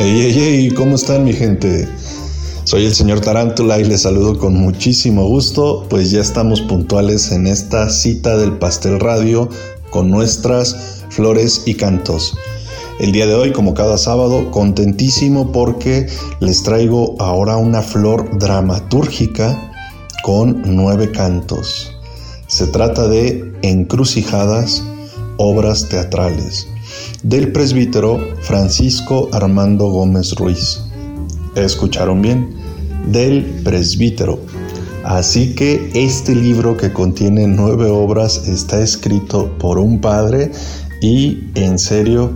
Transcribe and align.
Hey, 0.00 0.16
hey, 0.16 0.32
hey, 0.32 0.70
¿cómo 0.76 0.94
están 0.94 1.24
mi 1.24 1.32
gente? 1.32 1.88
Soy 2.62 2.86
el 2.86 2.94
señor 2.94 3.18
Tarántula 3.18 3.80
y 3.80 3.84
les 3.84 4.02
saludo 4.02 4.38
con 4.38 4.54
muchísimo 4.54 5.26
gusto, 5.26 5.86
pues 5.90 6.12
ya 6.12 6.20
estamos 6.20 6.60
puntuales 6.60 7.32
en 7.32 7.48
esta 7.48 7.90
cita 7.90 8.36
del 8.36 8.58
Pastel 8.58 9.00
Radio 9.00 9.48
con 9.90 10.08
nuestras 10.08 11.02
flores 11.08 11.62
y 11.66 11.74
cantos. 11.74 12.38
El 13.00 13.10
día 13.10 13.26
de 13.26 13.34
hoy, 13.34 13.50
como 13.50 13.74
cada 13.74 13.98
sábado, 13.98 14.52
contentísimo 14.52 15.50
porque 15.50 16.06
les 16.38 16.62
traigo 16.62 17.16
ahora 17.18 17.56
una 17.56 17.82
flor 17.82 18.38
dramatúrgica 18.38 19.72
con 20.22 20.62
nueve 20.76 21.10
cantos. 21.10 21.90
Se 22.46 22.68
trata 22.68 23.08
de 23.08 23.52
Encrucijadas, 23.62 24.80
obras 25.38 25.88
teatrales, 25.88 26.68
del 27.22 27.52
presbítero 27.52 28.18
Francisco 28.42 29.28
Armando 29.32 29.88
Gómez 29.88 30.34
Ruiz. 30.34 30.80
¿Escucharon 31.54 32.22
bien? 32.22 32.54
Del 33.06 33.44
presbítero. 33.64 34.38
Así 35.04 35.54
que 35.54 35.90
este 35.94 36.34
libro 36.34 36.76
que 36.76 36.92
contiene 36.92 37.46
nueve 37.46 37.86
obras 37.86 38.46
está 38.48 38.80
escrito 38.80 39.56
por 39.58 39.78
un 39.78 40.00
padre 40.00 40.52
y 41.00 41.44
en 41.54 41.78
serio 41.78 42.32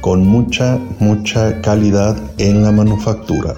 con 0.00 0.26
mucha, 0.26 0.78
mucha 0.98 1.60
calidad 1.60 2.16
en 2.38 2.62
la 2.62 2.72
manufactura. 2.72 3.56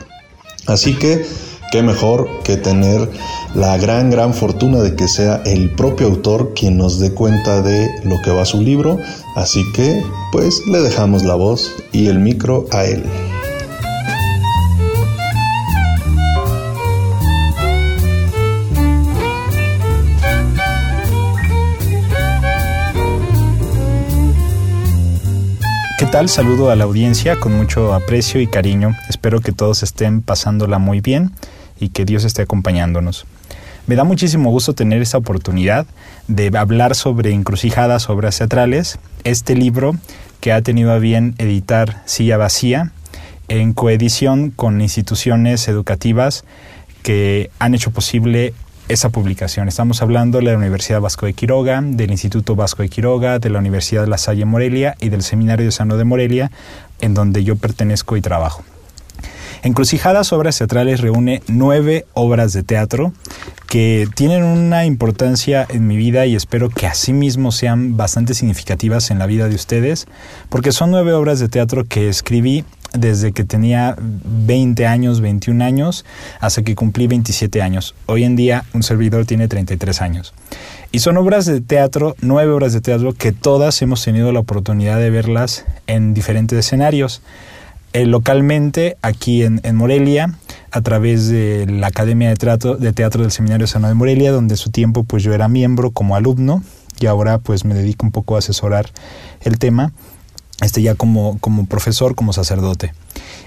Así 0.66 0.94
que, 0.94 1.24
qué 1.70 1.82
mejor 1.82 2.28
que 2.42 2.56
tener 2.56 3.08
la 3.54 3.78
gran, 3.78 4.10
gran 4.10 4.34
fortuna 4.34 4.78
de 4.80 4.96
que 4.96 5.08
sea 5.08 5.42
el 5.44 5.70
propio 5.74 6.08
autor 6.08 6.52
quien 6.54 6.76
nos 6.76 6.98
dé 6.98 7.12
cuenta 7.12 7.62
de 7.62 7.88
lo 8.04 8.16
que 8.22 8.30
va 8.30 8.44
su 8.44 8.60
libro. 8.60 8.98
Así 9.36 9.62
que, 9.72 10.02
pues, 10.32 10.66
le 10.66 10.80
dejamos 10.80 11.22
la 11.22 11.34
voz 11.36 11.72
y 11.92 12.08
el 12.08 12.18
micro 12.18 12.66
a 12.72 12.84
él. 12.84 13.04
¿Qué 25.98 26.06
tal? 26.06 26.28
Saludo 26.28 26.70
a 26.70 26.76
la 26.76 26.84
audiencia 26.84 27.38
con 27.38 27.52
mucho 27.56 27.92
aprecio 27.94 28.40
y 28.40 28.46
cariño. 28.46 28.96
Espero 29.08 29.40
que 29.40 29.52
todos 29.52 29.82
estén 29.82 30.22
pasándola 30.22 30.78
muy 30.78 31.00
bien 31.00 31.32
y 31.80 31.88
que 31.88 32.04
Dios 32.04 32.24
esté 32.24 32.42
acompañándonos. 32.42 33.26
Me 33.86 33.96
da 33.96 34.04
muchísimo 34.04 34.50
gusto 34.50 34.74
tener 34.74 35.02
esta 35.02 35.18
oportunidad 35.18 35.86
de 36.28 36.56
hablar 36.56 36.94
sobre 36.94 37.32
encrucijadas, 37.32 38.08
obras 38.08 38.38
teatrales, 38.38 38.98
este 39.24 39.56
libro 39.56 39.96
que 40.40 40.52
ha 40.52 40.62
tenido 40.62 40.92
a 40.92 40.98
bien 40.98 41.34
editar 41.38 42.02
Silla 42.04 42.36
Vacía 42.36 42.92
en 43.48 43.72
coedición 43.72 44.50
con 44.50 44.80
instituciones 44.80 45.66
educativas 45.66 46.44
que 47.02 47.50
han 47.58 47.74
hecho 47.74 47.90
posible 47.90 48.54
esa 48.88 49.10
publicación. 49.10 49.68
Estamos 49.68 50.02
hablando 50.02 50.38
de 50.38 50.44
la 50.44 50.56
Universidad 50.56 51.00
Vasco 51.00 51.26
de 51.26 51.32
Quiroga, 51.32 51.80
del 51.82 52.10
Instituto 52.10 52.56
Vasco 52.56 52.82
de 52.82 52.88
Quiroga, 52.88 53.38
de 53.38 53.50
la 53.50 53.58
Universidad 53.58 54.02
de 54.02 54.08
La 54.08 54.18
Salle 54.18 54.44
Morelia 54.44 54.96
y 55.00 55.08
del 55.08 55.22
Seminario 55.22 55.66
de 55.66 55.72
Sano 55.72 55.96
de 55.96 56.04
Morelia, 56.04 56.50
en 57.00 57.14
donde 57.14 57.44
yo 57.44 57.56
pertenezco 57.56 58.16
y 58.16 58.20
trabajo. 58.20 58.64
Encrucijadas 59.62 60.32
Obras 60.32 60.56
Teatrales 60.56 61.00
reúne 61.00 61.42
nueve 61.46 62.06
obras 62.14 62.54
de 62.54 62.62
teatro 62.62 63.12
que 63.68 64.08
tienen 64.14 64.42
una 64.42 64.86
importancia 64.86 65.66
en 65.68 65.86
mi 65.86 65.96
vida 65.96 66.24
y 66.24 66.34
espero 66.34 66.70
que 66.70 66.86
asimismo 66.86 67.52
sean 67.52 67.96
bastante 67.96 68.34
significativas 68.34 69.10
en 69.10 69.18
la 69.18 69.26
vida 69.26 69.48
de 69.48 69.54
ustedes, 69.54 70.08
porque 70.48 70.72
son 70.72 70.90
nueve 70.90 71.12
obras 71.12 71.40
de 71.40 71.48
teatro 71.48 71.84
que 71.84 72.08
escribí 72.08 72.64
desde 72.94 73.32
que 73.32 73.44
tenía 73.44 73.96
20 73.98 74.86
años, 74.86 75.20
21 75.20 75.62
años, 75.62 76.04
hasta 76.40 76.62
que 76.62 76.74
cumplí 76.74 77.06
27 77.06 77.62
años. 77.62 77.94
Hoy 78.06 78.24
en 78.24 78.36
día 78.36 78.64
un 78.72 78.82
servidor 78.82 79.26
tiene 79.26 79.46
33 79.46 80.00
años. 80.02 80.34
Y 80.90 81.00
son 81.00 81.16
obras 81.18 81.46
de 81.46 81.60
teatro, 81.60 82.16
nueve 82.20 82.52
obras 82.52 82.72
de 82.72 82.80
teatro, 82.80 83.12
que 83.12 83.30
todas 83.30 83.80
hemos 83.82 84.02
tenido 84.02 84.32
la 84.32 84.40
oportunidad 84.40 84.98
de 84.98 85.10
verlas 85.10 85.64
en 85.86 86.14
diferentes 86.14 86.58
escenarios. 86.58 87.22
Eh, 87.92 88.06
localmente, 88.06 88.96
aquí 89.02 89.42
en, 89.42 89.60
Morelia, 89.74 90.38
a 90.70 90.80
través 90.80 91.28
de 91.28 91.66
la 91.66 91.88
Academia 91.88 92.28
de 92.28 92.36
Teatro, 92.36 92.76
de 92.76 92.92
teatro 92.92 93.22
del 93.22 93.32
Seminario 93.32 93.66
Sano 93.66 93.88
de 93.88 93.94
Morelia, 93.94 94.30
donde 94.30 94.54
en 94.54 94.58
su 94.58 94.70
tiempo 94.70 95.04
pues 95.04 95.22
yo 95.22 95.34
era 95.34 95.48
miembro 95.48 95.90
como 95.90 96.14
alumno 96.14 96.62
y 97.00 97.06
ahora 97.06 97.38
pues 97.38 97.64
me 97.64 97.74
dedico 97.74 98.06
un 98.06 98.12
poco 98.12 98.36
a 98.36 98.38
asesorar 98.38 98.90
el 99.40 99.58
tema 99.58 99.92
este 100.62 100.82
ya 100.82 100.94
como, 100.94 101.38
como 101.38 101.66
profesor, 101.66 102.14
como 102.14 102.32
sacerdote. 102.32 102.92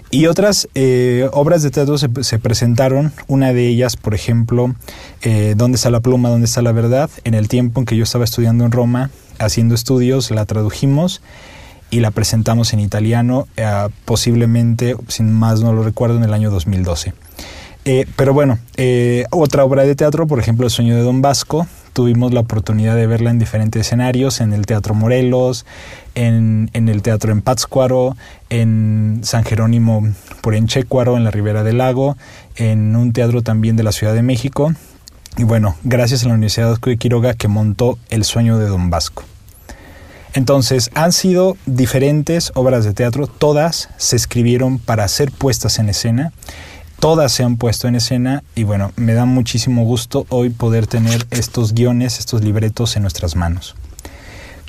Y 0.10 0.28
otras 0.28 0.68
eh, 0.76 1.28
obras 1.32 1.64
de 1.64 1.72
teatro 1.72 1.98
se, 1.98 2.10
se, 2.22 2.40
presentaron, 2.40 3.12
una 3.28 3.54
de 3.54 3.68
ellas, 3.68 3.98
por 3.98 4.14
ejemplo, 4.14 4.76
eh, 5.22 5.54
¿Dónde 5.58 5.78
está 5.78 5.90
la 5.90 6.02
pluma? 6.02 6.30
¿Dónde 6.30 6.46
está 6.46 6.62
la 6.62 6.72
verdad? 6.72 7.10
En 7.24 7.34
el 7.34 7.48
tiempo 7.48 7.80
en 7.80 7.86
que 7.86 7.96
yo 7.96 8.04
estaba 8.04 8.24
estudiando 8.24 8.66
en 8.66 8.72
Roma, 8.72 9.10
haciendo 9.40 9.74
estudios, 9.74 10.30
la 10.32 10.46
tradujimos 10.46 11.22
y 11.94 12.00
la 12.00 12.10
presentamos 12.10 12.74
en 12.74 12.80
italiano, 12.80 13.48
eh, 13.56 13.88
posiblemente, 14.06 14.96
sin 15.10 15.32
más 15.32 15.62
no 15.62 15.74
lo 15.74 15.84
recuerdo, 15.84 16.18
en 16.18 16.24
el 16.24 16.34
año 16.34 16.50
2012. 16.50 17.14
Eh, 17.86 18.08
pero 18.16 18.34
bueno, 18.34 18.58
eh, 18.78 19.26
otra 19.30 19.64
obra 19.64 19.84
de 19.84 19.94
teatro, 19.94 20.26
por 20.26 20.40
ejemplo, 20.40 20.66
El 20.66 20.72
sueño 20.72 20.96
de 20.96 21.04
Don 21.04 21.22
Vasco, 21.22 21.68
tuvimos 21.94 22.34
la 22.34 22.40
oportunidad 22.40 22.96
de 22.96 23.06
verla 23.06 23.30
en 23.30 23.38
diferentes 23.38 23.82
escenarios, 23.82 24.42
en 24.42 24.54
el 24.54 24.66
Teatro 24.66 24.96
Morelos, 24.96 25.68
en, 26.16 26.72
el 26.74 27.04
Teatro 27.04 27.32
en 27.32 27.44
Pátzcuaro, 27.44 28.18
en 28.50 29.20
San 29.22 29.44
Jerónimo 29.44 30.02
por 30.42 30.56
Enchecuaro, 30.56 31.16
en 31.16 31.24
la 31.24 31.30
Ribera 31.30 31.64
del 31.64 31.78
Lago, 31.78 32.18
en 32.56 32.96
un 32.96 33.14
teatro 33.14 33.44
también 33.44 33.76
de 33.76 33.84
la 33.84 33.92
Ciudad 33.92 34.16
de 34.16 34.24
México. 34.24 34.74
Y 35.38 35.44
bueno, 35.44 35.76
gracias 35.84 36.24
a 36.24 36.30
la 36.30 36.34
Universidad 36.34 36.76
de 36.76 36.98
Quiroga 36.98 37.36
que 37.36 37.48
montó 37.48 38.00
El 38.10 38.24
sueño 38.24 38.58
de 38.58 38.66
Don 38.66 38.90
Vasco. 38.90 39.26
Entonces, 40.34 40.90
han 40.96 41.12
sido 41.12 41.58
diferentes 41.66 42.52
obras 42.56 42.86
de 42.86 42.94
teatro, 42.94 43.28
todas 43.28 43.90
se 43.98 44.16
escribieron 44.16 44.80
para 44.80 45.08
ser 45.08 45.32
puestas 45.32 45.80
en 45.80 45.90
escena 45.90 46.34
todas 47.04 47.34
se 47.34 47.44
han 47.44 47.58
puesto 47.58 47.90
en 47.90 47.96
escena 47.96 48.46
y 48.56 48.64
bueno, 48.64 48.94
me 48.96 49.14
da 49.14 49.26
muchísimo 49.26 49.84
gusto 49.84 50.26
hoy 50.30 50.50
poder 50.50 50.88
tener 50.88 51.28
estos 51.32 51.74
guiones, 51.74 52.18
estos 52.18 52.46
libretos 52.46 52.96
en 52.96 53.02
nuestras 53.02 53.36
manos. 53.36 53.76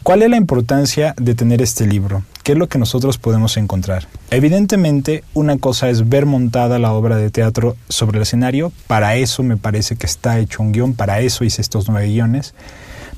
¿Cuál 0.02 0.22
es 0.22 0.30
la 0.30 0.36
importancia 0.36 1.14
de 1.16 1.36
tener 1.36 1.62
este 1.62 1.86
libro? 1.86 2.24
¿Qué 2.42 2.50
es 2.50 2.58
lo 2.58 2.68
que 2.68 2.76
nosotros 2.76 3.18
podemos 3.18 3.56
encontrar? 3.56 4.08
Evidentemente, 4.30 5.22
una 5.32 5.58
cosa 5.58 5.88
es 5.90 6.08
ver 6.08 6.26
montada 6.26 6.80
la 6.80 6.92
obra 6.92 7.16
de 7.18 7.30
teatro 7.30 7.76
sobre 7.88 8.16
el 8.16 8.24
escenario, 8.24 8.72
para 8.88 9.14
eso 9.14 9.44
me 9.44 9.56
parece 9.56 9.94
que 9.94 10.06
está 10.06 10.40
hecho 10.40 10.60
un 10.60 10.72
guion, 10.72 10.94
para 10.94 11.20
eso 11.20 11.44
hice 11.44 11.62
estos 11.62 11.88
nueve 11.88 12.08
guiones, 12.08 12.52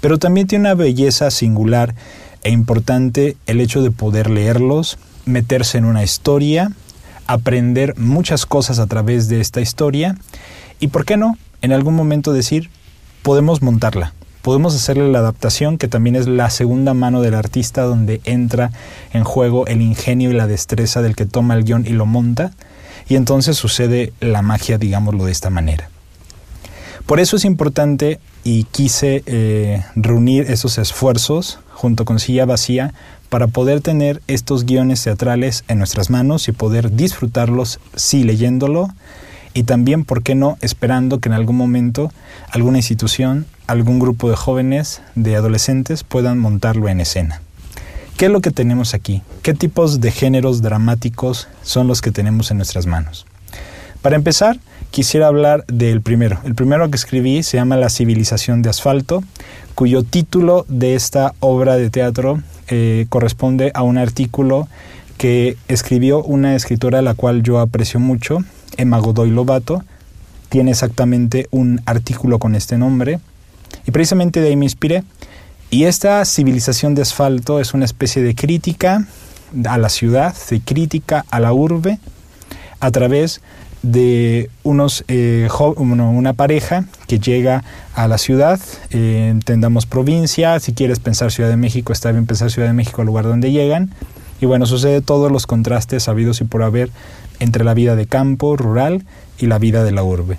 pero 0.03 0.19
también 0.19 0.47
tiene 0.47 0.69
una 0.69 0.75
belleza 0.75 1.31
singular 1.31 1.95
e 2.47 2.51
importante 2.51 3.37
el 3.47 3.61
hecho 3.61 3.83
de 3.83 3.91
poder 3.91 4.31
leerlos, 4.31 4.99
meterse 5.25 5.79
en 5.79 5.85
una 5.85 6.05
historia, 6.05 6.71
aprender 7.27 7.99
muchas 7.99 8.47
cosas 8.47 8.79
a 8.79 8.87
través 8.87 9.29
de 9.29 9.41
esta 9.41 9.61
historia 9.61 10.17
y, 10.79 10.87
¿por 10.87 11.05
qué 11.05 11.17
no?, 11.17 11.37
en 11.61 11.73
algún 11.73 11.97
momento 11.97 12.33
decir, 12.33 12.71
podemos 13.23 13.63
montarla, 13.63 14.15
podemos 14.43 14.77
hacerle 14.77 15.11
la 15.11 15.19
adaptación, 15.19 15.77
que 15.77 15.89
también 15.89 16.15
es 16.15 16.29
la 16.29 16.49
segunda 16.51 16.95
mano 16.95 17.21
del 17.21 17.35
artista 17.35 17.83
donde 17.83 18.21
entra 18.23 18.71
en 19.13 19.25
juego 19.25 19.67
el 19.67 19.83
ingenio 19.83 20.31
y 20.31 20.35
la 20.35 20.47
destreza 20.47 21.03
del 21.03 21.17
que 21.17 21.27
toma 21.27 21.55
el 21.55 21.65
guion 21.65 21.85
y 21.85 21.95
lo 21.95 22.07
monta, 22.07 22.53
y 23.09 23.17
entonces 23.17 23.57
sucede 23.57 24.13
la 24.21 24.43
magia, 24.43 24.79
digámoslo 24.79 25.25
de 25.25 25.33
esta 25.33 25.51
manera. 25.51 25.91
Por 27.07 27.19
eso 27.19 27.39
es 27.39 27.45
importante 27.45 28.21
y 28.45 28.65
quise 28.71 29.25
eh, 29.27 29.83
reunir 29.97 30.49
esos 30.49 30.79
esfuerzos 30.79 31.59
junto 31.77 32.07
con 32.07 32.19
Silla 32.19 32.47
Vacía 32.47 32.95
para 33.29 33.49
poder 33.49 33.83
tener 33.83 34.23
estos 34.29 34.65
guiones 34.65 35.05
teatrales 35.05 35.63
en 35.69 35.77
nuestras 35.77 36.09
manos 36.09 36.49
y 36.49 36.53
poder 36.53 36.97
disfrutarlos, 36.97 37.81
sí 37.95 38.25
leyéndolo, 38.25 38.89
y 39.53 39.65
también, 39.65 40.05
¿por 40.05 40.23
qué 40.23 40.35
no?, 40.35 40.57
esperando 40.63 41.19
que 41.19 41.29
en 41.29 41.35
algún 41.35 41.57
momento 41.57 42.11
alguna 42.51 42.79
institución, 42.79 43.47
algún 43.67 43.99
grupo 43.99 44.31
de 44.31 44.37
jóvenes, 44.37 45.03
de 45.15 45.37
adolescentes, 45.37 46.03
puedan 46.03 46.39
montarlo 46.39 46.89
en 46.89 47.01
escena. 47.01 47.43
¿Qué 48.17 48.27
es 48.27 48.31
lo 48.31 48.41
que 48.41 48.51
tenemos 48.51 48.95
aquí? 48.95 49.23
¿Qué 49.43 49.53
tipos 49.53 50.01
de 50.01 50.11
géneros 50.11 50.63
dramáticos 50.63 51.49
son 51.63 51.89
los 51.89 52.01
que 52.01 52.11
tenemos 52.11 52.51
en 52.51 52.57
nuestras 52.57 52.87
manos? 52.87 53.27
Para 54.03 54.17
empezar, 54.17 54.59
quisiera 54.91 55.27
hablar 55.27 55.65
del 55.67 56.01
primero. 56.01 56.39
El 56.45 56.55
primero 56.55 56.89
que 56.91 56.97
escribí 56.97 57.43
se 57.43 57.57
llama 57.57 57.77
La 57.77 57.91
civilización 57.91 58.63
de 58.63 58.71
asfalto, 58.71 59.23
cuyo 59.75 60.03
título 60.03 60.65
de 60.69 60.95
esta 60.95 61.35
obra 61.41 61.77
de 61.77 61.91
teatro 61.91 62.43
eh, 62.69 63.07
corresponde 63.09 63.71
a 63.75 63.83
un 63.83 63.99
artículo 63.99 64.69
que 65.19 65.57
escribió 65.69 66.23
una 66.23 66.55
escritora 66.55 66.99
a 67.01 67.03
la 67.03 67.15
cual 67.15 67.43
yo 67.43 67.59
aprecio 67.59 68.01
mucho, 68.01 68.39
Emma 68.77 68.99
Godoy 68.99 69.31
Lobato. 69.31 69.83
Tiene 70.49 70.71
exactamente 70.71 71.49
un 71.51 71.81
artículo 71.87 72.39
con 72.39 72.55
este 72.55 72.79
nombre 72.79 73.19
y 73.87 73.91
precisamente 73.91 74.41
de 74.41 74.49
ahí 74.49 74.57
me 74.57 74.67
inspiré. 74.67 75.05
Y 75.71 75.85
esta 75.85 76.25
civilización 76.25 76.95
de 76.95 77.03
asfalto 77.03 77.61
es 77.61 77.75
una 77.75 77.85
especie 77.85 78.23
de 78.23 78.35
crítica 78.35 79.07
a 79.69 79.79
la 79.79 79.89
ciudad, 79.89 80.35
de 80.51 80.61
crítica 80.61 81.25
a 81.31 81.41
la 81.41 81.53
urbe, 81.53 81.99
a 82.81 82.91
través 82.91 83.41
de 83.93 84.51
unos, 84.63 85.05
eh, 85.09 85.49
una 85.79 86.33
pareja 86.33 86.85
que 87.07 87.19
llega 87.19 87.65
a 87.95 88.09
la 88.09 88.19
ciudad, 88.19 88.61
eh, 88.91 89.29
entendamos 89.31 89.87
provincia, 89.87 90.59
si 90.61 90.73
quieres 90.73 90.99
pensar 90.99 91.31
Ciudad 91.33 91.51
de 91.51 91.57
México, 91.57 91.93
está 91.93 92.13
bien 92.13 92.27
pensar 92.27 92.51
Ciudad 92.51 92.69
de 92.69 92.75
México, 92.75 93.03
el 93.03 93.07
lugar 93.07 93.25
donde 93.25 93.53
llegan, 93.53 93.91
y 94.41 94.47
bueno, 94.47 94.67
sucede 94.67 95.01
todos 95.01 95.31
los 95.31 95.47
contrastes 95.47 96.03
sabidos 96.03 96.41
y 96.41 96.45
por 96.45 96.63
haber 96.63 96.91
entre 97.39 97.65
la 97.65 97.75
vida 97.75 97.97
de 97.97 98.07
campo, 98.07 98.57
rural, 98.57 99.05
y 99.39 99.47
la 99.47 99.59
vida 99.59 99.85
de 99.85 99.93
la 99.93 100.03
urbe. 100.03 100.39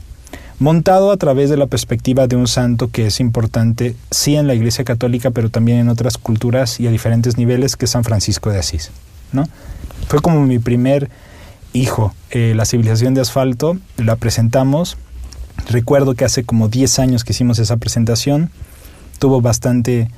Montado 0.59 1.11
a 1.11 1.17
través 1.17 1.49
de 1.51 1.57
la 1.57 1.67
perspectiva 1.67 2.27
de 2.27 2.35
un 2.35 2.47
santo 2.47 2.89
que 2.89 3.05
es 3.05 3.19
importante, 3.19 3.95
sí 4.09 4.35
en 4.35 4.47
la 4.47 4.55
Iglesia 4.55 4.83
Católica, 4.83 5.29
pero 5.29 5.49
también 5.49 5.77
en 5.77 5.89
otras 5.89 6.17
culturas 6.17 6.79
y 6.79 6.87
a 6.87 6.91
diferentes 6.91 7.37
niveles, 7.37 7.75
que 7.75 7.85
es 7.85 7.91
San 7.91 8.03
Francisco 8.03 8.49
de 8.49 8.57
Asís. 8.57 8.89
¿no? 9.33 9.47
Fue 10.07 10.19
como 10.19 10.45
mi 10.45 10.57
primer 10.57 11.09
hijo. 11.81 12.13
Eh, 12.31 12.53
la 12.55 12.65
civilización 12.65 13.13
de 13.13 13.21
asfalto 13.21 13.77
la 13.97 14.15
presentamos. 14.15 14.97
Recuerdo 15.69 16.13
que 16.13 16.25
hace 16.25 16.43
como 16.43 16.69
10 16.69 16.99
años 16.99 17.23
que 17.23 17.33
hicimos 17.33 17.59
esa 17.59 17.77
presentación. 17.77 18.51
Tuvo 19.19 19.41
bastante 19.41 20.09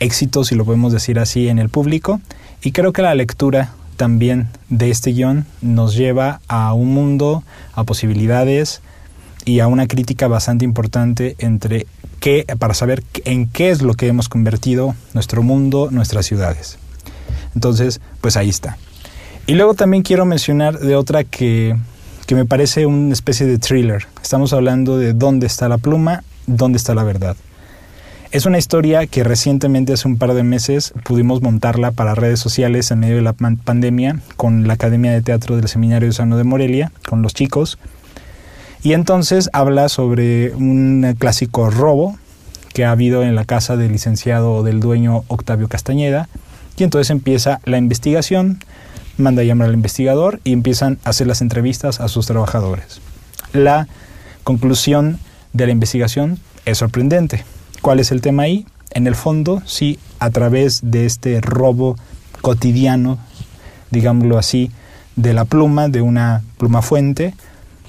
éxito, 0.00 0.44
si 0.44 0.54
lo 0.54 0.64
podemos 0.64 0.92
decir 0.92 1.18
así, 1.18 1.48
en 1.48 1.58
el 1.58 1.68
público. 1.68 2.20
Y 2.62 2.72
creo 2.72 2.92
que 2.92 3.02
la 3.02 3.14
lectura 3.14 3.72
también 3.96 4.48
de 4.68 4.90
este 4.90 5.12
guion 5.12 5.46
nos 5.62 5.94
lleva 5.94 6.40
a 6.48 6.72
un 6.74 6.92
mundo, 6.92 7.42
a 7.74 7.84
posibilidades 7.84 8.82
y 9.44 9.60
a 9.60 9.68
una 9.68 9.86
crítica 9.86 10.28
bastante 10.28 10.64
importante 10.64 11.36
entre 11.38 11.86
qué, 12.20 12.44
para 12.58 12.74
saber 12.74 13.04
en 13.24 13.48
qué 13.48 13.70
es 13.70 13.82
lo 13.82 13.94
que 13.94 14.08
hemos 14.08 14.28
convertido 14.28 14.94
nuestro 15.14 15.42
mundo, 15.42 15.88
nuestras 15.90 16.26
ciudades. 16.26 16.78
Entonces, 17.54 18.00
pues 18.20 18.36
ahí 18.36 18.48
está. 18.48 18.76
Y 19.48 19.54
luego 19.54 19.74
también 19.74 20.02
quiero 20.02 20.24
mencionar 20.24 20.80
de 20.80 20.96
otra 20.96 21.22
que, 21.22 21.76
que 22.26 22.34
me 22.34 22.44
parece 22.44 22.84
una 22.84 23.12
especie 23.12 23.46
de 23.46 23.58
thriller. 23.58 24.06
Estamos 24.20 24.52
hablando 24.52 24.98
de 24.98 25.12
dónde 25.12 25.46
está 25.46 25.68
la 25.68 25.78
pluma, 25.78 26.24
dónde 26.48 26.78
está 26.78 26.96
la 26.96 27.04
verdad. 27.04 27.36
Es 28.32 28.44
una 28.44 28.58
historia 28.58 29.06
que 29.06 29.22
recientemente, 29.22 29.92
hace 29.92 30.08
un 30.08 30.18
par 30.18 30.34
de 30.34 30.42
meses, 30.42 30.92
pudimos 31.04 31.42
montarla 31.42 31.92
para 31.92 32.16
redes 32.16 32.40
sociales 32.40 32.90
en 32.90 32.98
medio 32.98 33.16
de 33.16 33.22
la 33.22 33.34
pandemia 33.34 34.18
con 34.36 34.66
la 34.66 34.74
Academia 34.74 35.12
de 35.12 35.22
Teatro 35.22 35.54
del 35.54 35.68
Seminario 35.68 36.08
de 36.08 36.12
Sano 36.12 36.36
de 36.36 36.42
Morelia, 36.42 36.90
con 37.08 37.22
los 37.22 37.32
chicos. 37.32 37.78
Y 38.82 38.94
entonces 38.94 39.48
habla 39.52 39.88
sobre 39.88 40.54
un 40.56 41.14
clásico 41.18 41.70
robo 41.70 42.18
que 42.74 42.84
ha 42.84 42.90
habido 42.90 43.22
en 43.22 43.36
la 43.36 43.44
casa 43.44 43.76
del 43.76 43.92
licenciado 43.92 44.64
del 44.64 44.80
dueño 44.80 45.22
Octavio 45.28 45.68
Castañeda. 45.68 46.28
Y 46.76 46.82
entonces 46.82 47.10
empieza 47.10 47.60
la 47.64 47.78
investigación 47.78 48.58
manda 49.16 49.42
llamar 49.42 49.68
al 49.68 49.74
investigador 49.74 50.40
y 50.44 50.52
empiezan 50.52 50.98
a 51.04 51.10
hacer 51.10 51.26
las 51.26 51.40
entrevistas 51.40 52.00
a 52.00 52.08
sus 52.08 52.26
trabajadores. 52.26 53.00
La 53.52 53.88
conclusión 54.44 55.18
de 55.52 55.66
la 55.66 55.72
investigación 55.72 56.38
es 56.64 56.78
sorprendente. 56.78 57.44
¿Cuál 57.82 58.00
es 58.00 58.10
el 58.10 58.20
tema 58.20 58.44
ahí? 58.44 58.66
En 58.90 59.06
el 59.06 59.14
fondo, 59.14 59.62
sí, 59.66 59.98
a 60.18 60.30
través 60.30 60.80
de 60.82 61.06
este 61.06 61.40
robo 61.40 61.96
cotidiano, 62.40 63.18
digámoslo 63.90 64.38
así, 64.38 64.70
de 65.16 65.34
la 65.34 65.44
pluma, 65.44 65.88
de 65.88 66.02
una 66.02 66.42
pluma 66.58 66.82
fuente, 66.82 67.34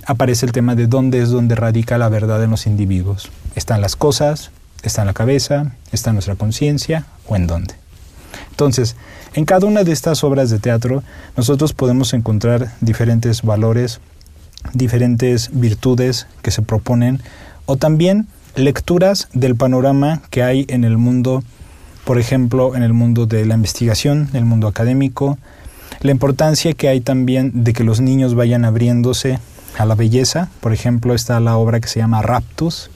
aparece 0.06 0.46
el 0.46 0.52
tema 0.52 0.76
de 0.76 0.88
dónde 0.88 1.22
es 1.22 1.30
donde 1.30 1.56
radica 1.56 1.98
la 1.98 2.10
verdad 2.10 2.44
en 2.44 2.52
los 2.52 2.66
individuos. 2.66 3.30
¿Están 3.56 3.82
las 3.82 3.96
cosas? 3.96 4.52
¿Está 4.84 5.02
en 5.02 5.08
la 5.08 5.14
cabeza? 5.14 5.74
¿Está 5.92 6.12
en 6.12 6.16
nuestra 6.16 6.36
conciencia? 6.36 7.06
¿O 7.28 7.36
en 7.36 7.48
dónde? 7.48 7.76
Entonces, 8.58 8.96
en 9.36 9.46
cada 9.46 9.68
una 9.68 9.84
de 9.84 9.92
estas 9.92 10.24
obras 10.24 10.50
de 10.50 10.58
teatro 10.58 11.04
nosotros 11.36 11.74
podemos 11.74 12.16
encontrar 12.16 12.74
diferentes 12.82 13.44
valores, 13.44 14.00
diferentes 14.74 15.52
virtudes 15.54 16.26
que 16.42 16.50
se 16.50 16.64
proponen 16.64 17.22
o 17.68 17.78
también 17.78 18.26
lecturas 18.56 19.28
del 19.34 19.56
panorama 19.56 20.24
que 20.32 20.42
hay 20.42 20.66
en 20.70 20.86
el 20.86 20.98
mundo, 20.98 21.44
por 22.04 22.18
ejemplo, 22.18 22.76
en 22.76 22.82
el 22.82 22.94
mundo 22.94 23.28
de 23.28 23.46
la 23.46 23.54
investigación, 23.54 24.28
en 24.32 24.38
el 24.38 24.46
mundo 24.46 24.68
académico, 24.68 25.38
la 26.02 26.10
importancia 26.10 26.74
que 26.74 26.88
hay 26.88 27.00
también 27.00 27.64
de 27.64 27.74
que 27.74 27.84
los 27.84 28.02
niños 28.02 28.34
vayan 28.34 28.66
abriéndose 28.66 29.38
a 29.78 29.86
la 29.86 29.94
belleza, 29.94 30.50
por 30.62 30.74
ejemplo, 30.74 31.14
está 31.14 31.40
la 31.40 31.58
obra 31.58 31.80
que 31.80 31.90
se 31.90 32.00
llama 32.00 32.24
Raptus, 32.24 32.90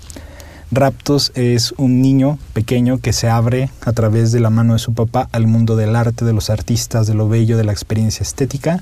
Raptus 0.73 1.33
es 1.35 1.73
un 1.75 2.01
niño 2.01 2.39
pequeño 2.53 2.99
que 2.99 3.11
se 3.11 3.27
abre 3.27 3.69
a 3.81 3.91
través 3.91 4.31
de 4.31 4.39
la 4.39 4.49
mano 4.49 4.71
de 4.71 4.79
su 4.79 4.93
papá 4.93 5.27
al 5.33 5.45
mundo 5.45 5.75
del 5.75 5.97
arte, 5.97 6.23
de 6.23 6.31
los 6.31 6.49
artistas, 6.49 7.07
de 7.07 7.13
lo 7.13 7.27
bello, 7.27 7.57
de 7.57 7.65
la 7.65 7.73
experiencia 7.73 8.23
estética. 8.23 8.79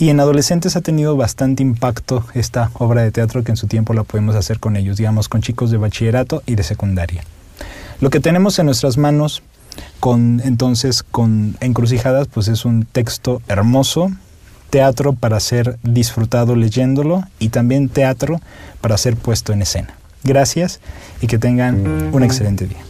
Y 0.00 0.08
en 0.08 0.18
adolescentes 0.18 0.74
ha 0.74 0.80
tenido 0.80 1.16
bastante 1.16 1.62
impacto 1.62 2.24
esta 2.34 2.72
obra 2.74 3.02
de 3.02 3.12
teatro 3.12 3.44
que 3.44 3.52
en 3.52 3.56
su 3.56 3.68
tiempo 3.68 3.94
la 3.94 4.02
podemos 4.02 4.34
hacer 4.34 4.58
con 4.58 4.74
ellos, 4.74 4.96
digamos, 4.96 5.28
con 5.28 5.40
chicos 5.40 5.70
de 5.70 5.76
bachillerato 5.76 6.42
y 6.46 6.56
de 6.56 6.64
secundaria. 6.64 7.22
Lo 8.00 8.10
que 8.10 8.18
tenemos 8.18 8.58
en 8.58 8.66
nuestras 8.66 8.98
manos 8.98 9.42
con 10.00 10.40
entonces 10.44 11.04
con 11.04 11.56
encrucijadas 11.60 12.26
pues 12.26 12.48
es 12.48 12.64
un 12.64 12.84
texto 12.84 13.40
hermoso, 13.46 14.10
teatro 14.70 15.12
para 15.12 15.38
ser 15.38 15.78
disfrutado 15.84 16.56
leyéndolo 16.56 17.22
y 17.38 17.50
también 17.50 17.88
teatro 17.88 18.40
para 18.80 18.98
ser 18.98 19.16
puesto 19.16 19.52
en 19.52 19.62
escena. 19.62 19.97
Gracias 20.24 20.80
y 21.20 21.26
que 21.26 21.38
tengan 21.38 22.10
un 22.12 22.22
excelente 22.22 22.66
día. 22.66 22.84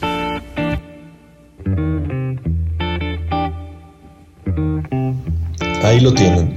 Ahí 5.83 6.01
lo 6.01 6.13
tienen, 6.13 6.57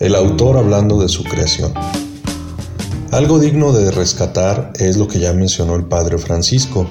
el 0.00 0.14
autor 0.14 0.58
hablando 0.58 1.00
de 1.00 1.08
su 1.08 1.24
creación. 1.24 1.72
Algo 3.10 3.38
digno 3.38 3.72
de 3.72 3.90
rescatar 3.90 4.72
es 4.78 4.96
lo 4.96 5.08
que 5.08 5.18
ya 5.18 5.32
mencionó 5.32 5.76
el 5.76 5.84
padre 5.84 6.18
Francisco, 6.18 6.86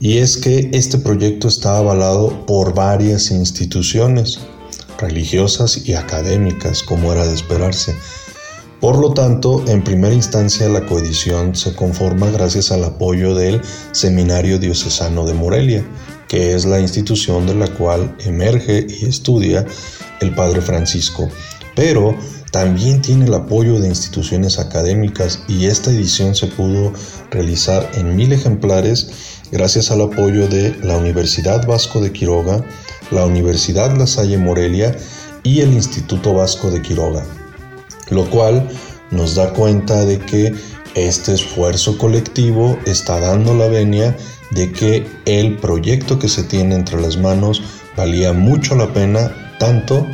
y 0.00 0.18
es 0.18 0.36
que 0.36 0.70
este 0.72 0.98
proyecto 0.98 1.48
está 1.48 1.76
avalado 1.76 2.46
por 2.46 2.74
varias 2.74 3.30
instituciones 3.30 4.38
religiosas 4.98 5.86
y 5.86 5.94
académicas, 5.94 6.82
como 6.82 7.12
era 7.12 7.26
de 7.26 7.34
esperarse, 7.34 7.94
por 8.80 8.96
lo 8.96 9.12
tanto, 9.12 9.64
en 9.66 9.82
primera 9.82 10.14
instancia 10.14 10.68
la 10.68 10.86
coedición 10.86 11.56
se 11.56 11.74
conforma 11.74 12.30
gracias 12.30 12.70
al 12.70 12.84
apoyo 12.84 13.34
del 13.34 13.60
Seminario 13.90 14.60
Diocesano 14.60 15.26
de 15.26 15.34
Morelia, 15.34 15.84
que 16.28 16.54
es 16.54 16.64
la 16.64 16.78
institución 16.78 17.44
de 17.48 17.56
la 17.56 17.66
cual 17.66 18.14
emerge 18.20 18.86
y 18.88 19.06
estudia 19.06 19.66
el 20.20 20.32
Padre 20.32 20.60
Francisco. 20.60 21.28
Pero 21.74 22.16
también 22.52 23.02
tiene 23.02 23.26
el 23.26 23.34
apoyo 23.34 23.80
de 23.80 23.88
instituciones 23.88 24.60
académicas 24.60 25.42
y 25.48 25.66
esta 25.66 25.90
edición 25.90 26.36
se 26.36 26.46
pudo 26.46 26.92
realizar 27.32 27.90
en 27.94 28.14
mil 28.14 28.32
ejemplares 28.32 29.10
gracias 29.50 29.90
al 29.90 30.02
apoyo 30.02 30.46
de 30.46 30.76
la 30.84 30.96
Universidad 30.96 31.66
Vasco 31.66 32.00
de 32.00 32.12
Quiroga, 32.12 32.64
la 33.10 33.26
Universidad 33.26 33.96
La 33.98 34.06
Salle 34.06 34.38
Morelia 34.38 34.96
y 35.42 35.62
el 35.62 35.72
Instituto 35.72 36.32
Vasco 36.32 36.70
de 36.70 36.80
Quiroga 36.80 37.26
lo 38.10 38.28
cual 38.28 38.68
nos 39.10 39.34
da 39.34 39.52
cuenta 39.52 40.04
de 40.04 40.18
que 40.18 40.54
este 40.94 41.34
esfuerzo 41.34 41.98
colectivo 41.98 42.78
está 42.86 43.20
dando 43.20 43.54
la 43.54 43.68
venia 43.68 44.16
de 44.50 44.72
que 44.72 45.06
el 45.26 45.56
proyecto 45.56 46.18
que 46.18 46.28
se 46.28 46.42
tiene 46.42 46.74
entre 46.74 47.00
las 47.00 47.16
manos 47.16 47.62
valía 47.96 48.32
mucho 48.32 48.74
la 48.74 48.92
pena, 48.92 49.56
tanto 49.58 50.06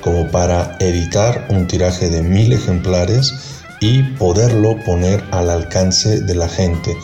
como 0.00 0.30
para 0.30 0.76
editar 0.80 1.46
un 1.50 1.66
tiraje 1.66 2.08
de 2.08 2.22
mil 2.22 2.52
ejemplares 2.52 3.32
y 3.80 4.02
poderlo 4.02 4.76
poner 4.84 5.22
al 5.30 5.50
alcance 5.50 6.20
de 6.20 6.34
la 6.34 6.48
gente. 6.48 6.96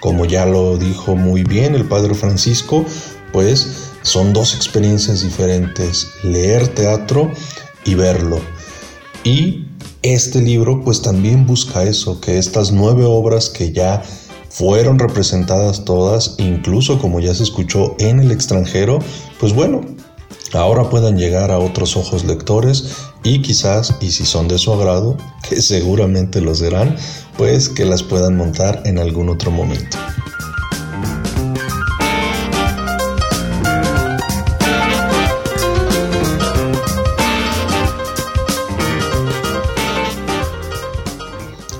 Como 0.00 0.24
ya 0.24 0.46
lo 0.46 0.76
dijo 0.76 1.16
muy 1.16 1.42
bien 1.42 1.74
el 1.74 1.84
Padre 1.84 2.14
Francisco, 2.14 2.84
pues 3.32 3.90
son 4.02 4.32
dos 4.32 4.54
experiencias 4.54 5.22
diferentes, 5.22 6.08
leer 6.22 6.68
teatro 6.68 7.32
y 7.84 7.94
verlo. 7.94 8.40
Y 9.24 9.66
este 10.14 10.40
libro 10.40 10.82
pues 10.84 11.02
también 11.02 11.46
busca 11.46 11.82
eso, 11.82 12.20
que 12.20 12.38
estas 12.38 12.72
nueve 12.72 13.04
obras 13.04 13.48
que 13.48 13.72
ya 13.72 14.02
fueron 14.48 14.98
representadas 14.98 15.84
todas, 15.84 16.36
incluso 16.38 16.98
como 16.98 17.20
ya 17.20 17.34
se 17.34 17.42
escuchó 17.42 17.94
en 17.98 18.20
el 18.20 18.30
extranjero, 18.30 19.00
pues 19.38 19.52
bueno, 19.52 19.82
ahora 20.54 20.88
puedan 20.88 21.18
llegar 21.18 21.50
a 21.50 21.58
otros 21.58 21.96
ojos 21.96 22.24
lectores 22.24 22.94
y 23.22 23.42
quizás, 23.42 23.94
y 24.00 24.12
si 24.12 24.24
son 24.24 24.48
de 24.48 24.58
su 24.58 24.72
agrado, 24.72 25.16
que 25.48 25.60
seguramente 25.60 26.40
lo 26.40 26.54
serán, 26.54 26.96
pues 27.36 27.68
que 27.68 27.84
las 27.84 28.02
puedan 28.02 28.36
montar 28.36 28.82
en 28.86 28.98
algún 28.98 29.28
otro 29.28 29.50
momento. 29.50 29.98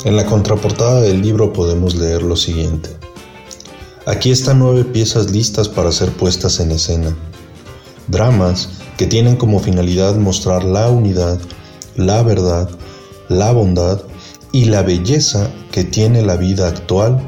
En 0.06 0.14
la 0.14 0.24
contraportada 0.24 1.00
del 1.00 1.20
libro 1.20 1.52
podemos 1.52 1.96
leer 1.96 2.22
lo 2.22 2.36
siguiente. 2.36 2.90
Aquí 4.06 4.30
están 4.30 4.60
nueve 4.60 4.84
piezas 4.84 5.32
listas 5.32 5.68
para 5.68 5.90
ser 5.90 6.12
puestas 6.12 6.60
en 6.60 6.70
escena. 6.70 7.16
Dramas 8.06 8.68
que 8.96 9.06
tienen 9.08 9.34
como 9.34 9.58
finalidad 9.58 10.14
mostrar 10.14 10.62
la 10.62 10.88
unidad, 10.90 11.40
la 11.96 12.22
verdad, 12.22 12.70
la 13.28 13.50
bondad 13.50 14.00
y 14.52 14.66
la 14.66 14.82
belleza 14.82 15.50
que 15.72 15.82
tiene 15.82 16.22
la 16.22 16.36
vida 16.36 16.68
actual 16.68 17.20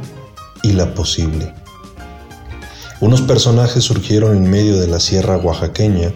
y 0.63 0.71
la 0.71 0.95
posible. 0.95 1.53
Unos 3.01 3.23
personajes 3.23 3.83
surgieron 3.83 4.37
en 4.37 4.49
medio 4.49 4.79
de 4.79 4.87
la 4.87 5.01
sierra 5.01 5.37
oaxaqueña 5.37 6.13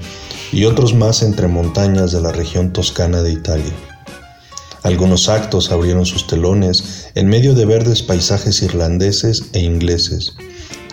y 0.53 0.67
otros 0.67 0.95
más 0.95 1.25
entre 1.25 1.49
montañas 1.49 2.13
de 2.13 2.21
la 2.21 2.31
región 2.31 2.73
toscana 2.73 3.21
de 3.21 3.33
Italia. 3.33 3.92
Algunos 4.83 5.29
actos 5.29 5.71
abrieron 5.71 6.07
sus 6.07 6.27
telones 6.27 7.09
en 7.15 7.29
medio 7.29 7.55
de 7.55 7.67
verdes 7.67 8.03
paisajes 8.03 8.63
irlandeses 8.63 9.45
e 9.53 9.61
ingleses, 9.61 10.35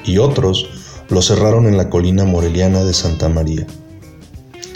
y 0.06 0.20
otros 0.20 0.70
lo 1.10 1.22
cerraron 1.24 1.66
en 1.66 1.76
la 1.76 1.90
colina 1.90 2.24
moreliana 2.24 2.84
de 2.84 2.94
Santa 2.94 3.30
María. 3.30 3.66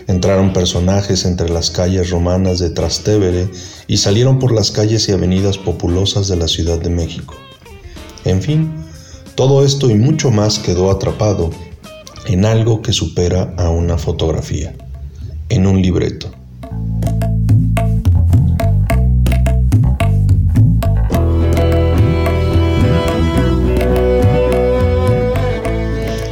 Entraron 0.08 0.52
personajes 0.52 1.26
entre 1.26 1.50
las 1.50 1.70
calles 1.70 2.10
romanas 2.10 2.60
de 2.60 2.72
Trastevere 2.72 3.50
y 3.88 3.98
salieron 3.98 4.40
por 4.40 4.52
las 4.52 4.72
calles 4.72 5.08
y 5.08 5.12
avenidas 5.12 5.58
populosas 5.58 6.28
de 6.28 6.36
la 6.36 6.48
Ciudad 6.48 6.80
de 6.80 6.90
México. 6.90 7.36
En 8.26 8.42
fin, 8.42 8.72
todo 9.36 9.64
esto 9.64 9.90
y 9.90 9.96
mucho 9.96 10.32
más 10.32 10.60
quedó 10.60 10.92
atrapado 10.92 11.52
en 12.26 12.46
algo 12.46 12.82
que 12.82 12.94
supera 12.94 13.54
a 13.58 13.70
una 13.70 13.98
fotografía, 13.98 14.76
en 15.50 15.68
un 15.68 15.82
libreto. 15.82 16.32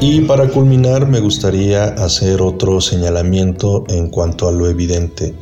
Y 0.01 0.21
para 0.21 0.49
culminar 0.49 1.07
me 1.07 1.19
gustaría 1.19 1.83
hacer 1.85 2.41
otro 2.41 2.81
señalamiento 2.81 3.83
en 3.87 4.09
cuanto 4.09 4.47
a 4.47 4.51
lo 4.51 4.67
evidente, 4.67 5.35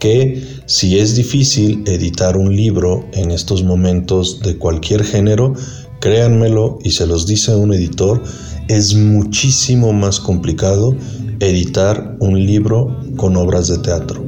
que 0.00 0.44
si 0.66 0.98
es 0.98 1.14
difícil 1.14 1.84
editar 1.86 2.36
un 2.36 2.56
libro 2.56 3.04
en 3.12 3.30
estos 3.30 3.62
momentos 3.62 4.40
de 4.40 4.58
cualquier 4.58 5.04
género, 5.04 5.54
Créanmelo, 6.00 6.78
y 6.82 6.90
se 6.90 7.06
los 7.06 7.26
dice 7.26 7.54
un 7.54 7.72
editor, 7.72 8.22
es 8.68 8.94
muchísimo 8.94 9.92
más 9.92 10.18
complicado 10.18 10.96
editar 11.40 12.16
un 12.20 12.44
libro 12.44 12.98
con 13.16 13.36
obras 13.36 13.68
de 13.68 13.78
teatro. 13.78 14.24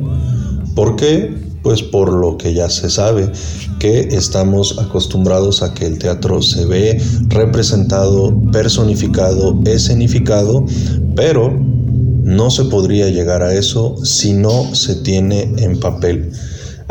¿Por 0.74 0.96
qué? 0.96 1.34
Pues 1.62 1.83
por 1.83 2.12
lo 2.12 2.37
que 2.37 2.54
ya 2.54 2.69
se 2.69 2.90
sabe, 2.90 3.31
que 3.78 4.00
estamos 4.00 4.78
acostumbrados 4.78 5.62
a 5.62 5.75
que 5.75 5.87
el 5.87 5.99
teatro 5.99 6.42
se 6.42 6.66
ve 6.66 7.00
representado, 7.28 8.37
personificado, 8.50 9.61
escenificado, 9.64 10.64
pero 11.14 11.52
no 12.23 12.50
se 12.50 12.64
podría 12.64 13.09
llegar 13.11 13.42
a 13.42 13.54
eso 13.54 13.97
si 14.04 14.33
no 14.33 14.75
se 14.75 14.97
tiene 14.97 15.52
en 15.59 15.78
papel. 15.78 16.33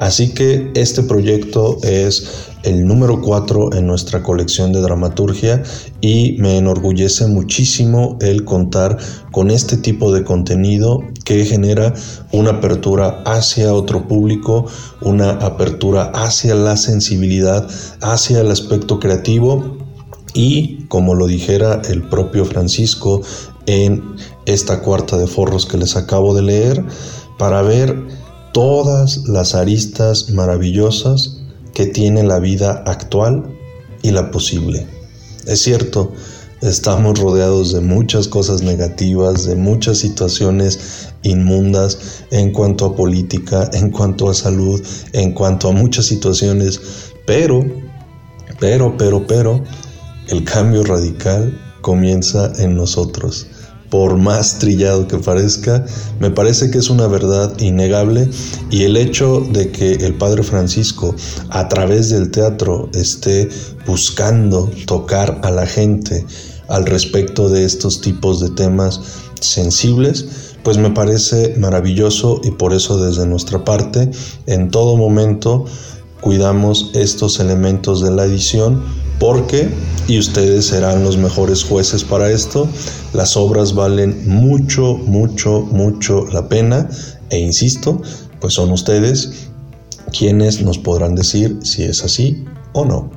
Así 0.02 0.34
que 0.34 0.72
este 0.74 1.04
proyecto 1.04 1.78
es 1.84 2.48
el 2.64 2.88
número 2.88 3.22
4 3.22 3.76
en 3.76 3.86
nuestra 3.86 4.24
colección 4.24 4.74
de 4.74 4.82
dramaturgia 4.82 5.62
y 6.02 6.38
me 6.40 6.58
enorgullece 6.58 7.28
muchísimo 7.28 8.18
el 8.20 8.44
contar 8.44 8.98
con 9.32 9.52
este 9.52 9.78
tipo 9.78 10.12
de 10.12 10.24
contenido 10.24 11.02
que 11.24 11.46
genera 11.46 11.94
una 12.32 12.50
apertura 12.50 13.22
hacia 13.28 13.76
otro 13.76 14.08
público, 14.08 14.66
una 15.02 15.34
apertura 15.34 16.06
hacia 16.16 16.56
la 16.56 16.78
sensibilidad, 16.78 17.70
hacia 18.02 18.42
el 18.42 18.50
aspecto 18.50 19.00
creativo 19.00 19.78
y, 20.34 20.88
como 20.88 21.14
lo 21.14 21.28
dijera 21.28 21.80
el 21.88 22.02
propio 22.02 22.46
Francisco 22.46 23.22
en 23.68 24.16
esta 24.48 24.82
cuarta 24.82 25.20
de 25.20 25.28
forros 25.28 25.68
que 25.68 25.78
les 25.78 25.96
acabo 25.96 26.34
de 26.34 26.42
leer, 26.42 26.84
para 27.38 27.62
ver 27.62 28.21
todas 28.54 29.28
las 29.28 29.56
aristas 29.56 30.30
maravillosas 30.30 31.38
que 31.74 31.86
tiene 31.86 32.24
la 32.24 32.40
vida 32.40 32.84
actual 32.86 33.58
y 34.02 34.12
la 34.12 34.32
posible. 34.32 34.88
Es 35.48 35.62
cierto, 35.62 36.12
estamos 36.62 37.20
rodeados 37.20 37.74
de 37.74 37.82
muchas 37.82 38.28
cosas 38.28 38.62
negativas, 38.62 39.46
de 39.46 39.56
muchas 39.56 40.00
situaciones 40.00 41.10
inmundas 41.24 42.24
en 42.32 42.52
cuanto 42.52 42.86
a 42.86 42.96
política, 42.96 43.70
en 43.74 43.90
cuanto 43.90 44.30
a 44.30 44.34
salud, 44.34 44.82
en 45.14 45.34
cuanto 45.34 45.70
a 45.70 45.72
muchas 45.72 46.06
situaciones, 46.06 46.80
pero, 47.26 47.64
pero, 48.60 48.96
pero, 48.98 49.26
pero, 49.26 49.64
el 50.28 50.44
cambio 50.44 50.84
radical 50.84 51.58
comienza 51.82 52.52
en 52.60 52.76
nosotros 52.76 53.48
por 53.92 54.18
más 54.18 54.58
trillado 54.58 55.06
que 55.06 55.18
parezca, 55.18 55.86
me 56.20 56.32
parece 56.32 56.72
que 56.72 56.78
es 56.78 56.90
una 56.90 57.08
verdad 57.08 57.60
innegable 57.60 58.30
y 58.72 58.84
el 58.84 58.96
hecho 58.96 59.42
de 59.52 59.70
que 59.70 59.92
el 59.92 60.16
Padre 60.16 60.44
Francisco 60.44 61.14
a 61.50 61.68
través 61.68 62.10
del 62.10 62.32
teatro 62.32 62.90
esté 62.94 63.50
buscando 63.86 64.72
tocar 64.86 65.42
a 65.44 65.52
la 65.52 65.68
gente 65.68 66.26
al 66.70 66.86
respecto 66.86 67.50
de 67.50 67.66
estos 67.66 68.00
tipos 68.00 68.40
de 68.40 68.52
temas 68.52 69.02
sensibles, 69.42 70.56
pues 70.64 70.78
me 70.78 70.92
parece 70.92 71.56
maravilloso 71.58 72.40
y 72.46 72.52
por 72.52 72.74
eso 72.74 72.98
desde 72.98 73.28
nuestra 73.28 73.66
parte 73.66 74.10
en 74.46 74.72
todo 74.72 74.96
momento 74.96 75.66
cuidamos 76.22 76.92
estos 76.94 77.42
elementos 77.42 78.02
de 78.02 78.12
la 78.12 78.24
edición 78.24 79.01
porque, 79.22 79.70
y 80.08 80.18
ustedes 80.18 80.66
serán 80.66 81.04
los 81.04 81.16
mejores 81.16 81.64
jueces 81.64 82.04
para 82.04 82.32
esto, 82.32 82.68
las 83.14 83.38
obras 83.38 83.76
valen 83.76 84.28
mucho, 84.28 84.96
mucho, 84.96 85.62
mucho 85.62 86.26
la 86.34 86.50
pena 86.50 86.90
e 87.30 87.38
insisto, 87.38 88.02
pues 88.40 88.56
son 88.56 88.72
ustedes 88.72 89.48
quienes 90.12 90.64
nos 90.64 90.80
podrán 90.80 91.14
decir 91.14 91.60
si 91.62 91.84
es 91.84 92.04
así 92.04 92.44
o 92.74 92.84
no. 92.84 93.12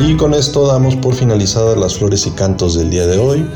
Y 0.00 0.16
con 0.16 0.34
esto 0.34 0.66
damos 0.66 0.96
por 0.96 1.14
finalizadas 1.14 1.78
las 1.78 1.94
flores 1.98 2.26
y 2.26 2.30
cantos 2.32 2.74
del 2.74 2.90
día 2.90 3.06
de 3.06 3.18
hoy. 3.18 3.46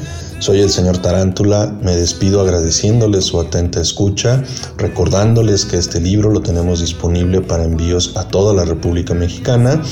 Soy 0.45 0.61
el 0.61 0.69
señor 0.69 0.99
Tarántula, 0.99 1.75
me 1.81 1.97
despido 1.97 2.43
agradeciéndoles 2.43 3.25
su 3.25 3.41
atenta 3.41 3.81
escucha, 3.81 4.45
recordándoles 4.77 5.65
que 5.65 5.79
este 5.79 6.03
libro 6.03 6.29
lo 6.29 6.43
tenemos 6.43 6.81
disponible 6.81 7.41
para 7.41 7.65
envíos 7.65 8.15
a 8.15 8.29
toda 8.29 8.53
la 8.53 8.67
República 8.67 9.15
Mexicana 9.15 9.83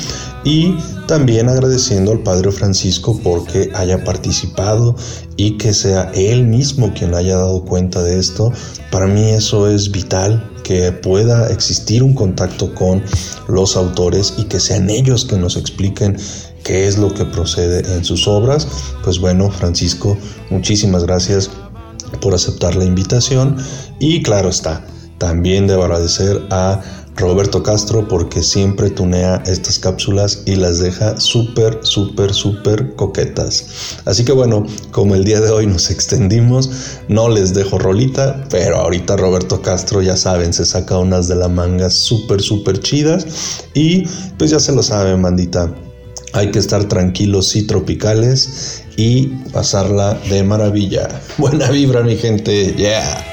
y 0.44 0.76
también 1.08 1.48
agradeciendo 1.48 2.12
al 2.12 2.22
Padre 2.22 2.52
Francisco 2.52 3.18
porque 3.24 3.70
haya 3.74 4.04
participado 4.04 4.94
y 5.38 5.56
que 5.56 5.72
sea 5.72 6.10
él 6.12 6.44
mismo 6.44 6.92
quien 6.92 7.14
haya 7.14 7.38
dado 7.38 7.64
cuenta 7.64 8.02
de 8.02 8.18
esto. 8.18 8.52
Para 8.90 9.06
mí 9.06 9.30
eso 9.30 9.70
es 9.70 9.90
vital, 9.90 10.50
que 10.64 10.92
pueda 10.92 11.50
existir 11.50 12.02
un 12.02 12.14
contacto 12.14 12.74
con 12.74 13.02
los 13.48 13.76
autores 13.76 14.34
y 14.36 14.44
que 14.44 14.60
sean 14.60 14.90
ellos 14.90 15.24
que 15.24 15.36
nos 15.36 15.56
expliquen 15.56 16.16
qué 16.64 16.86
es 16.86 16.98
lo 16.98 17.12
que 17.12 17.24
procede 17.24 17.80
en 17.94 18.04
sus 18.04 18.26
obras. 18.28 18.66
Pues 19.04 19.18
bueno, 19.18 19.50
Francisco, 19.50 20.16
muchísimas 20.50 21.04
gracias 21.04 21.50
por 22.20 22.34
aceptar 22.34 22.76
la 22.76 22.84
invitación 22.84 23.56
y 23.98 24.22
claro 24.22 24.48
está, 24.48 24.84
también 25.18 25.66
debo 25.66 25.84
agradecer 25.84 26.42
a 26.50 26.80
Roberto 27.16 27.62
Castro 27.62 28.08
porque 28.08 28.42
siempre 28.42 28.90
tunea 28.90 29.42
estas 29.46 29.78
cápsulas 29.78 30.42
y 30.46 30.56
las 30.56 30.78
deja 30.78 31.20
súper, 31.20 31.78
súper, 31.82 32.32
súper 32.32 32.96
coquetas. 32.96 33.98
Así 34.06 34.24
que 34.24 34.32
bueno, 34.32 34.64
como 34.90 35.14
el 35.14 35.24
día 35.24 35.40
de 35.40 35.50
hoy 35.50 35.66
nos 35.66 35.90
extendimos, 35.90 36.70
no 37.08 37.28
les 37.28 37.54
dejo 37.54 37.78
rolita, 37.78 38.44
pero 38.50 38.78
ahorita 38.78 39.16
Roberto 39.16 39.60
Castro 39.60 40.00
ya 40.00 40.16
saben, 40.16 40.52
se 40.52 40.64
saca 40.64 40.98
unas 40.98 41.28
de 41.28 41.36
la 41.36 41.48
manga 41.48 41.90
súper, 41.90 42.40
súper 42.40 42.80
chidas 42.80 43.26
y 43.74 44.04
pues 44.38 44.50
ya 44.50 44.58
se 44.58 44.72
lo 44.72 44.82
saben, 44.82 45.20
bandita. 45.20 45.72
Hay 46.32 46.50
que 46.50 46.58
estar 46.58 46.84
tranquilos 46.84 47.54
y 47.56 47.62
tropicales 47.62 48.84
y 48.96 49.26
pasarla 49.52 50.14
de 50.28 50.42
maravilla. 50.42 51.08
Buena 51.38 51.70
vibra, 51.70 52.02
mi 52.02 52.16
gente. 52.16 52.74
Yeah. 52.74 53.31